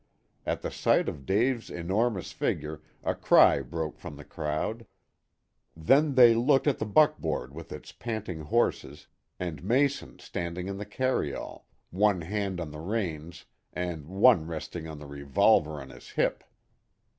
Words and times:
At 0.47 0.63
the 0.63 0.71
sight 0.71 1.07
of 1.07 1.27
Dave's 1.27 1.69
enormous 1.69 2.31
figure 2.31 2.81
a 3.03 3.13
cry 3.13 3.61
broke 3.61 3.99
from 3.99 4.15
the 4.15 4.23
crowd. 4.23 4.87
Then 5.77 6.15
they 6.15 6.33
looked 6.33 6.65
at 6.65 6.79
the 6.79 6.87
buckboard 6.87 7.53
with 7.53 7.71
its 7.71 7.91
panting 7.91 8.39
horses, 8.45 9.05
and 9.39 9.63
Mason 9.63 10.17
standing 10.17 10.67
in 10.67 10.77
the 10.77 10.87
carryall, 10.87 11.67
one 11.91 12.21
hand 12.21 12.59
on 12.59 12.71
the 12.71 12.79
reins 12.79 13.45
and 13.73 14.07
one 14.07 14.47
resting 14.47 14.87
on 14.87 14.97
the 14.97 15.05
revolver 15.05 15.79
on 15.79 15.91
his 15.91 16.09
hip. 16.09 16.43